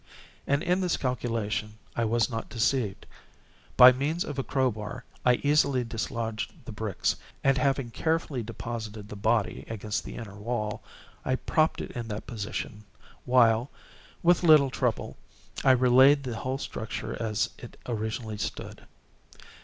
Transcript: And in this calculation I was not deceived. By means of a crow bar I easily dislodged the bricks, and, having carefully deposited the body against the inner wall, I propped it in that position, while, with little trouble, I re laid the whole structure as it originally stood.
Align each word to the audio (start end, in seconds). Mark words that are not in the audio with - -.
And 0.47 0.63
in 0.63 0.81
this 0.81 0.97
calculation 0.97 1.75
I 1.95 2.05
was 2.05 2.27
not 2.27 2.49
deceived. 2.49 3.05
By 3.77 3.91
means 3.91 4.23
of 4.25 4.39
a 4.39 4.43
crow 4.43 4.71
bar 4.71 5.05
I 5.23 5.35
easily 5.43 5.83
dislodged 5.83 6.65
the 6.65 6.71
bricks, 6.71 7.15
and, 7.43 7.55
having 7.59 7.91
carefully 7.91 8.41
deposited 8.41 9.09
the 9.09 9.15
body 9.15 9.63
against 9.69 10.03
the 10.03 10.15
inner 10.15 10.33
wall, 10.39 10.81
I 11.23 11.35
propped 11.35 11.81
it 11.81 11.91
in 11.91 12.07
that 12.07 12.25
position, 12.25 12.83
while, 13.25 13.69
with 14.23 14.41
little 14.41 14.71
trouble, 14.71 15.17
I 15.63 15.69
re 15.69 15.87
laid 15.89 16.23
the 16.23 16.35
whole 16.35 16.57
structure 16.57 17.15
as 17.21 17.51
it 17.59 17.77
originally 17.85 18.39
stood. 18.39 18.87